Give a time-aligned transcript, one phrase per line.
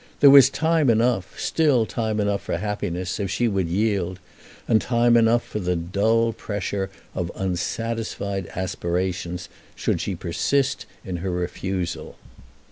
[0.19, 4.19] There was time enough, still time enough for happiness if she would yield;
[4.67, 11.29] and time enough for the dull pressure of unsatisfied aspirations should she persist in her
[11.29, 12.15] refusal.